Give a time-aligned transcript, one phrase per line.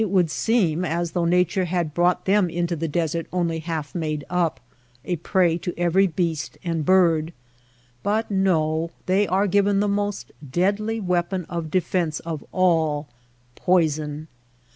[0.03, 4.59] would seem as though Nature had brought them into the desert only half made up—
[5.05, 7.31] a prey to every beast and bird.
[8.01, 13.09] But no; they are given the most deadly weapon of defence of all—
[13.55, 14.25] ^poison.